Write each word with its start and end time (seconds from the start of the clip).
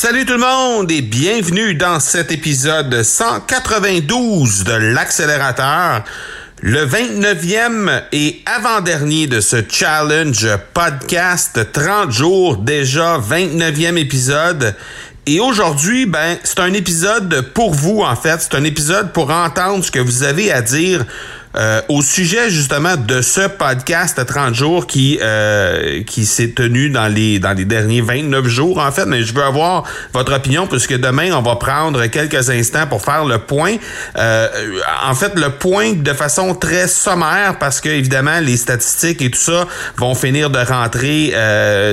Salut 0.00 0.24
tout 0.24 0.34
le 0.34 0.38
monde 0.38 0.92
et 0.92 1.02
bienvenue 1.02 1.74
dans 1.74 1.98
cet 1.98 2.30
épisode 2.30 3.02
192 3.02 4.62
de 4.62 4.72
l'accélérateur, 4.94 6.04
le 6.62 6.86
29e 6.86 8.04
et 8.12 8.40
avant-dernier 8.46 9.26
de 9.26 9.40
ce 9.40 9.56
challenge 9.68 10.46
podcast 10.72 11.72
30 11.72 12.12
jours 12.12 12.58
déjà 12.58 13.18
29e 13.18 13.96
épisode 13.96 14.76
et 15.30 15.40
aujourd'hui, 15.40 16.06
ben, 16.06 16.38
c'est 16.42 16.58
un 16.58 16.72
épisode 16.72 17.50
pour 17.52 17.74
vous, 17.74 18.00
en 18.00 18.16
fait. 18.16 18.40
C'est 18.40 18.54
un 18.54 18.64
épisode 18.64 19.12
pour 19.12 19.30
entendre 19.30 19.84
ce 19.84 19.90
que 19.90 19.98
vous 19.98 20.22
avez 20.22 20.50
à 20.50 20.62
dire 20.62 21.04
euh, 21.58 21.80
au 21.88 22.02
sujet 22.02 22.50
justement 22.50 22.96
de 22.96 23.20
ce 23.20 23.48
podcast 23.48 24.16
à 24.20 24.24
30 24.24 24.54
jours 24.54 24.86
qui 24.86 25.18
euh, 25.20 26.04
qui 26.04 26.24
s'est 26.24 26.50
tenu 26.50 26.88
dans 26.88 27.08
les 27.08 27.40
dans 27.40 27.52
les 27.52 27.64
derniers 27.64 28.00
29 28.00 28.46
jours 28.46 28.78
en 28.78 28.92
fait, 28.92 29.06
mais 29.06 29.22
je 29.22 29.34
veux 29.34 29.42
avoir 29.42 29.82
votre 30.12 30.32
opinion 30.32 30.68
puisque 30.68 30.96
demain 30.96 31.32
on 31.32 31.42
va 31.42 31.56
prendre 31.56 32.06
quelques 32.06 32.48
instants 32.50 32.86
pour 32.86 33.02
faire 33.02 33.24
le 33.24 33.38
point. 33.38 33.74
Euh, 34.16 34.48
en 35.04 35.14
fait, 35.14 35.34
le 35.34 35.50
point 35.50 35.94
de 35.94 36.12
façon 36.12 36.54
très 36.54 36.86
sommaire 36.86 37.58
parce 37.58 37.80
que 37.80 37.88
évidemment 37.88 38.38
les 38.38 38.56
statistiques 38.56 39.20
et 39.20 39.30
tout 39.30 39.40
ça 39.40 39.66
vont 39.96 40.14
finir 40.14 40.50
de 40.50 40.58
rentrer 40.58 41.32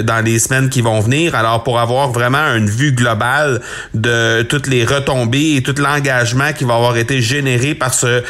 dans 0.04 0.24
les 0.24 0.38
semaines 0.40 0.70
qui 0.70 0.82
vont 0.82 1.00
venir. 1.00 1.34
Alors 1.34 1.64
pour 1.64 1.80
avoir 1.80 2.12
vraiment 2.12 2.54
une 2.56 2.70
vue 2.70 2.92
globale 2.92 3.62
de 3.96 4.44
toutes 4.44 4.68
les 4.68 4.86
retombées 4.86 5.56
et 5.56 5.64
tout 5.64 5.76
l'engagement 5.78 6.54
qui 6.54 6.66
va 6.66 6.76
avoir 6.76 6.98
été 6.98 7.22
généré 7.22 7.74
par 7.74 7.94
ce 7.94 8.22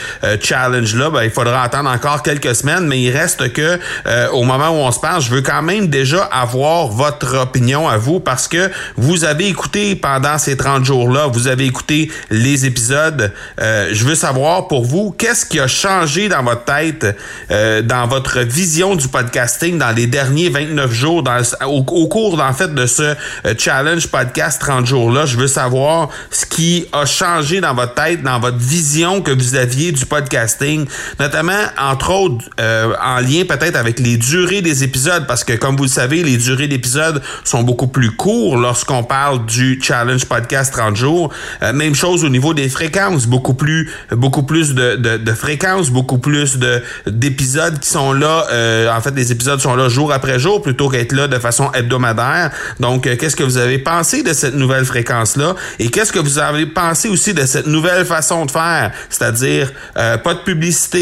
challenge 0.42 0.96
là, 0.96 1.09
ben, 1.09 1.25
il 1.25 1.31
faudra 1.31 1.63
attendre 1.63 1.90
encore 1.90 2.24
quelques 2.24 2.56
semaines, 2.56 2.88
mais 2.88 3.02
il 3.02 3.12
reste 3.12 3.52
que 3.52 3.80
euh, 4.08 4.30
au 4.30 4.44
moment 4.44 4.69
où 4.69 4.86
on 4.86 4.91
se 4.91 5.00
parle, 5.00 5.22
je 5.22 5.30
veux 5.30 5.41
quand 5.41 5.62
même 5.62 5.88
déjà 5.88 6.24
avoir 6.24 6.88
votre 6.88 7.38
opinion 7.38 7.88
à 7.90 7.97
vous 7.97 8.19
parce 8.19 8.47
que 8.47 8.69
vous 8.96 9.25
avez 9.25 9.47
écouté 9.47 9.96
pendant 9.96 10.38
ces 10.38 10.56
30 10.56 10.85
jours-là, 10.85 11.28
vous 11.28 11.47
avez 11.47 11.66
écouté 11.66 12.12
les 12.30 12.66
épisodes. 12.66 13.34
Euh, 13.59 13.90
je 13.91 14.06
veux 14.06 14.16
savoir 14.16 14.68
pour 14.68 14.85
vous, 14.85 15.14
qu'est-ce 15.18 15.46
qui 15.46 15.59
a 15.59 15.68
changé 15.68 16.30
dans 16.30 16.44
votre 16.44 16.64
tête, 16.64 17.18
euh, 17.52 17.81
dans 17.81 18.08
votre 18.08 18.40
vision 18.40 18.96
du 18.96 19.08
podcasting 19.08 19.78
dans 19.78 19.91
les 19.91 20.08
derniers 20.08 20.50
29 20.50 20.91
jours, 20.91 21.24
au, 21.66 21.84
cours 21.84 22.40
en 22.40 22.53
fait 22.53 22.74
de 22.74 22.85
ce 22.85 23.16
challenge 23.58 24.08
podcast 24.08 24.62
30 24.62 24.85
jours-là? 24.85 25.25
Je 25.25 25.38
veux 25.38 25.47
savoir 25.47 26.09
ce 26.30 26.46
qui 26.46 26.85
a 26.91 27.06
changé 27.06 27.62
dans 27.62 27.74
votre 27.74 27.96
tête, 27.96 28.22
dans 28.22 28.40
votre 28.40 28.58
vision 28.58 29.22
que 29.22 29.31
vous 29.31 29.56
aviez 29.56 29.91
du 29.91 30.06
podcasting 30.06 30.85
notamment, 31.20 31.64
entre 31.80 32.12
autres, 32.12 32.46
euh, 32.60 32.94
en 33.04 33.20
lien 33.20 33.44
peut-être 33.48 33.76
avec 33.76 34.00
les 34.00 34.18
durées 34.18 34.62
des 34.62 34.84
épisodes, 34.84 35.26
parce 35.28 35.44
que 35.44 35.54
comme 35.54 35.76
vous 35.76 35.84
le 35.84 35.90
savez, 35.90 36.24
les 36.24 36.38
durées 36.38 36.68
d'épisodes 36.68 37.22
sont 37.44 37.64
beaucoup 37.64 37.88
plus 37.88 38.12
courts 38.12 38.58
lorsqu'on 38.58 39.04
parle 39.04 39.46
du 39.46 39.80
Challenge 39.82 40.24
Podcast 40.26 40.74
30 40.74 40.96
jours. 40.96 41.34
Euh, 41.64 41.74
même 41.74 41.96
chose 41.96 42.24
au 42.24 42.30
niveau 42.30 42.54
des 42.54 42.70
fréquences, 42.70 43.28
beaucoup 43.28 43.54
plus, 43.54 43.92
beaucoup 44.12 44.44
plus 44.44 44.74
de, 44.74 44.96
de, 44.96 45.18
de 45.18 45.32
fréquences, 45.34 45.90
beaucoup 45.90 46.18
plus 46.18 46.58
de 46.58 46.82
d'épisodes 47.08 47.80
qui 47.80 47.90
sont 47.90 48.14
là. 48.14 48.46
Euh, 48.52 48.92
en 48.92 49.02
fait, 49.02 49.16
les 49.16 49.32
épisodes 49.32 49.60
sont 49.60 49.76
là 49.76 49.90
jour 49.90 50.12
après 50.12 50.40
jour 50.40 50.62
plutôt 50.62 50.90
qu'être 50.90 51.14
là 51.14 51.28
de 51.28 51.40
façon 51.40 51.72
hebdomadaire. 51.74 52.52
Donc, 52.80 53.04
qu'est-ce 53.04 53.36
que 53.36 53.44
vous 53.44 53.58
avez 53.58 53.78
pensé 53.78 54.24
de 54.24 54.34
cette 54.34 54.56
nouvelle 54.56 54.86
fréquence-là? 54.86 55.56
Et 55.80 55.90
qu'est-ce 55.90 56.12
que 56.12 56.20
vous 56.20 56.40
avez 56.40 56.66
pensé 56.66 57.10
aussi 57.10 57.34
de 57.34 57.46
cette 57.46 57.68
nouvelle 57.68 58.06
façon 58.06 58.46
de 58.46 58.52
faire? 58.52 58.92
C'est-à-dire, 59.10 59.72
pas 59.94 60.34
de 60.34 60.40
publicité, 60.40 60.95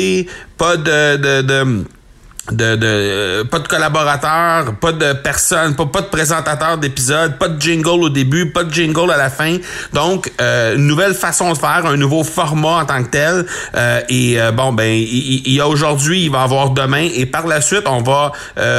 pas 0.57 0.77
de, 0.77 1.85
de, 2.51 2.75
de 2.75 2.85
euh, 2.85 3.43
pas 3.45 3.59
de 3.59 3.67
collaborateurs, 3.67 4.75
pas 4.75 4.91
de 4.91 5.13
personnes, 5.13 5.75
pas, 5.75 5.85
pas 5.85 6.01
de 6.01 6.07
présentateur 6.07 6.77
d'épisodes, 6.77 7.37
pas 7.37 7.47
de 7.47 7.61
jingle 7.61 8.03
au 8.03 8.09
début, 8.09 8.47
pas 8.47 8.65
de 8.65 8.73
jingle 8.73 9.11
à 9.11 9.17
la 9.17 9.29
fin. 9.29 9.57
Donc 9.93 10.31
euh, 10.41 10.75
nouvelle 10.75 11.13
façon 11.13 11.53
de 11.53 11.57
faire, 11.57 11.85
un 11.85 11.95
nouveau 11.95 12.25
format 12.25 12.81
en 12.81 12.85
tant 12.85 13.01
que 13.03 13.09
tel. 13.09 13.45
Euh, 13.75 14.01
et 14.09 14.37
bon 14.53 14.73
ben 14.73 14.91
il, 14.91 15.53
y 15.53 15.61
a 15.61 15.67
aujourd'hui, 15.67 16.25
il 16.25 16.31
va 16.31 16.41
y 16.41 16.43
avoir 16.43 16.71
demain 16.71 17.07
et 17.15 17.25
par 17.25 17.47
la 17.47 17.61
suite 17.61 17.83
on 17.85 18.01
va 18.01 18.33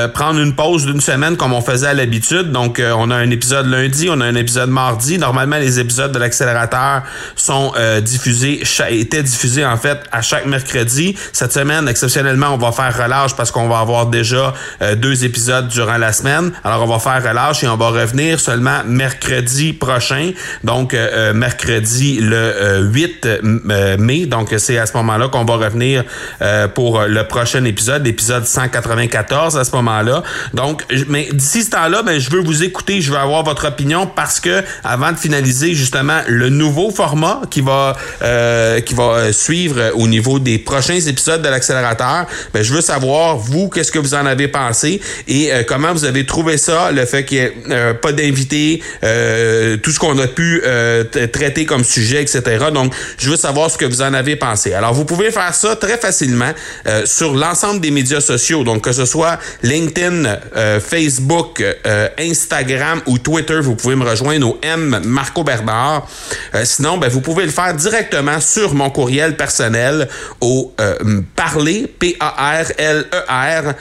prendre 0.09 0.41
une 0.41 0.55
pause 0.55 0.85
d'une 0.85 1.01
semaine 1.01 1.37
comme 1.37 1.55
on 1.55 1.63
faisait 1.63 1.89
à 1.89 1.95
l'habitude. 1.95 2.53
Donc 2.53 2.81
on 2.81 3.11
a 3.11 3.17
un 3.17 3.31
épisode 3.31 3.67
lundi, 3.67 4.09
on 4.11 4.21
a 4.21 4.27
un 4.27 4.35
épisode 4.35 4.69
mardi. 4.69 5.17
Normalement 5.17 5.57
les 5.57 5.81
épisodes 5.81 6.13
de 6.13 6.19
l'accélérateur 6.19 7.03
sont 7.35 7.73
diffusés, 8.03 8.63
étaient 8.91 9.23
diffusés 9.23 9.65
en 9.65 9.79
fait 9.79 10.01
à 10.13 10.21
chaque 10.21 10.45
mercredi. 10.45 11.17
Cette 11.33 11.53
semaine 11.53 11.89
exceptionnellement 11.89 12.49
on 12.49 12.59
va 12.59 12.73
faire 12.73 12.95
relâche 13.05 13.35
parce 13.35 13.51
qu'on 13.55 13.69
va 13.69 13.79
avoir 13.79 14.07
déjà 14.07 14.53
euh, 14.83 14.97
deux 14.97 15.25
épisodes 15.25 15.69
durant 15.69 15.97
la 15.97 16.13
semaine. 16.13 16.53
Alors, 16.65 16.83
on 16.83 16.87
va 16.87 16.99
faire 16.99 17.23
relâche 17.23 17.63
et 17.63 17.69
on 17.69 17.77
va 17.77 17.91
revenir 17.91 18.41
seulement 18.41 18.81
mercredi 18.85 19.73
prochain. 19.73 20.33
Donc, 20.65 20.93
euh, 20.93 21.09
euh, 21.13 21.33
mercredi 21.33 22.19
le 22.21 22.81
8 22.83 23.29
mai. 23.99 24.27
Donc, 24.27 24.53
c'est 24.59 24.77
à 24.77 24.87
ce 24.87 24.97
moment-là 24.97 25.29
qu'on 25.29 25.45
va 25.45 25.55
revenir 25.55 26.03
pour 26.75 27.03
le 27.03 27.23
prochain 27.29 27.65
épisode, 27.65 28.05
l'épisode 28.05 28.45
194 28.45 29.57
à 29.57 29.65
ce 29.65 29.71
moment-là. 29.77 30.25
Donc, 30.53 30.85
mais 31.09 31.29
d'ici 31.33 31.63
ce 31.63 31.71
temps-là, 31.71 32.03
ben, 32.03 32.19
je 32.19 32.31
veux 32.31 32.43
vous 32.43 32.65
écouter, 32.65 33.01
je 33.01 33.13
veux 33.13 33.19
avoir 33.19 33.45
votre 33.45 33.69
opinion 33.69 34.07
parce 34.07 34.41
que 34.41 34.65
avant 34.83 35.13
de 35.13 35.17
finaliser 35.17 35.75
justement 35.75 36.21
le 36.27 36.49
nouveau 36.49 36.91
format 36.91 37.43
qui 37.51 37.61
va 37.61 37.95
qui 38.85 38.95
va 38.95 39.33
suivre 39.33 39.93
au 39.95 40.09
niveau 40.09 40.39
des 40.39 40.59
prochains 40.59 41.01
épisodes 41.01 41.43
de 41.43 41.49
l'accélérateur, 41.49 42.27
ben, 42.53 42.63
je 42.63 42.75
veux 42.75 42.81
savoir 42.81 43.37
vous, 43.45 43.69
qu'est-ce 43.69 43.93
que 43.93 43.99
vous 43.99 44.15
en 44.15 44.27
avez 44.27 44.49
pensé 44.49 45.01
et 45.29 45.53
euh, 45.53 45.63
comment 45.67 45.93
vous 45.93 46.05
avez 46.05 46.27
trouvé 46.27 46.57
ça, 46.59 46.93
le 46.93 47.05
fait 47.07 47.25
qu'il 47.25 47.39
n'y 47.39 47.45
ait 47.45 47.55
euh, 47.71 47.95
pas 47.95 48.13
d'invités, 48.13 48.83
euh, 49.03 49.77
tout 49.77 49.91
ce 49.91 49.99
qu'on 49.99 50.19
a 50.19 50.27
pu 50.27 50.63
traiter 51.33 51.65
comme 51.65 51.85
sujet, 51.85 52.23
etc. 52.23 52.43
Donc, 52.73 52.93
je 53.19 53.31
veux 53.31 53.37
savoir 53.37 53.71
ce 53.71 53.79
que 53.79 53.85
vous 53.85 54.03
en 54.03 54.15
avez 54.15 54.37
pensé. 54.37 54.75
Alors, 54.75 54.95
vous 54.95 55.05
pouvez 55.05 55.31
faire 55.31 55.55
ça 55.55 55.77
très 55.77 55.99
facilement 55.99 56.53
sur 57.05 57.35
l'ensemble 57.35 57.81
des 57.81 57.91
médias 57.91 58.21
sociaux, 58.21 58.65
donc 58.65 58.85
que 58.85 58.93
ce 58.93 59.05
soit 59.05 59.39
LinkedIn, 59.63 60.39
Facebook, 60.81 61.63
Instagram 62.19 63.01
ou 63.07 63.19
Twitter, 63.19 63.61
vous 63.61 63.75
pouvez 63.75 63.97
me 63.97 64.09
rejoindre 64.09 64.49
au 64.49 64.59
M 64.63 65.01
Marco 65.05 65.45
Bernard. 65.45 66.07
sinon, 66.65 66.99
ben, 66.99 67.09
vous 67.09 67.21
pouvez 67.21 67.45
le 67.45 67.51
faire 67.51 67.75
directement 67.75 68.41
sur 68.41 68.75
mon 68.75 68.91
courriel 68.91 69.37
personnel 69.37 70.09
au 70.41 70.75
parler, 71.37 71.93
P-A-R-L-E-R 71.99 73.34
a 73.35 73.47
era 73.49 73.77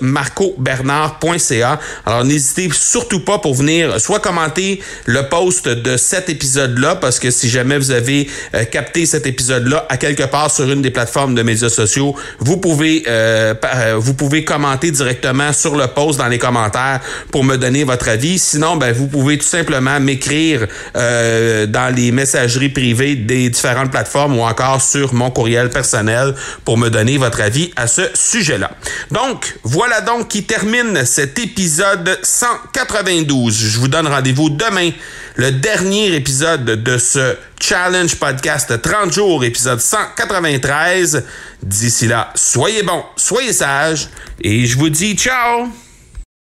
marcobernard.ca. 0.00 1.80
Alors 2.04 2.24
n'hésitez 2.24 2.68
surtout 2.72 3.20
pas 3.20 3.38
pour 3.38 3.54
venir 3.54 4.00
soit 4.00 4.20
commenter 4.20 4.80
le 5.04 5.28
post 5.28 5.68
de 5.68 5.96
cet 5.96 6.28
épisode-là, 6.28 6.96
parce 6.96 7.18
que 7.18 7.30
si 7.30 7.48
jamais 7.48 7.78
vous 7.78 7.90
avez 7.90 8.28
euh, 8.54 8.64
capté 8.64 9.06
cet 9.06 9.26
épisode-là 9.26 9.86
à 9.88 9.96
quelque 9.96 10.24
part 10.24 10.50
sur 10.50 10.70
une 10.70 10.82
des 10.82 10.90
plateformes 10.90 11.34
de 11.34 11.42
médias 11.42 11.68
sociaux, 11.68 12.14
vous 12.38 12.56
pouvez 12.56 13.04
euh, 13.08 13.54
euh, 13.64 13.96
vous 13.98 14.14
pouvez 14.14 14.44
commenter 14.44 14.90
directement 14.90 15.52
sur 15.52 15.76
le 15.76 15.86
post 15.86 16.18
dans 16.18 16.28
les 16.28 16.38
commentaires 16.38 17.00
pour 17.30 17.44
me 17.44 17.56
donner 17.56 17.84
votre 17.84 18.08
avis. 18.08 18.38
Sinon, 18.38 18.76
ben 18.76 18.92
vous 18.92 19.06
pouvez 19.06 19.38
tout 19.38 19.46
simplement 19.46 19.98
m'écrire 20.00 20.66
dans 20.94 21.94
les 21.94 22.12
messageries 22.12 22.68
privées 22.68 23.16
des 23.16 23.48
différentes 23.50 23.90
plateformes 23.90 24.38
ou 24.38 24.42
encore 24.42 24.80
sur 24.80 25.14
mon 25.14 25.30
courriel 25.30 25.70
personnel 25.70 26.34
pour 26.64 26.78
me 26.78 26.88
donner 26.88 27.18
votre 27.18 27.40
avis 27.40 27.72
à 27.76 27.86
ce 27.86 28.02
sujet-là. 28.14 28.70
Donc, 29.10 29.56
voilà 29.62 30.00
donc 30.00 30.28
qui 30.28 30.44
termine 30.44 31.04
cet 31.04 31.38
épisode 31.38 32.18
192. 32.22 33.56
Je 33.56 33.78
vous 33.78 33.88
donne 33.88 34.08
rendez-vous 34.08 34.50
demain, 34.50 34.90
le 35.36 35.52
dernier 35.52 36.14
épisode 36.14 36.64
de 36.64 36.98
ce 36.98 37.36
Challenge 37.60 38.14
Podcast 38.16 38.80
30 38.82 39.12
jours, 39.12 39.44
épisode 39.44 39.80
193. 39.80 41.24
D'ici 41.62 42.08
là, 42.08 42.32
soyez 42.34 42.82
bons, 42.82 43.04
soyez 43.16 43.52
sages 43.52 44.08
et 44.40 44.66
je 44.66 44.76
vous 44.76 44.88
dis 44.88 45.14
ciao! 45.14 45.85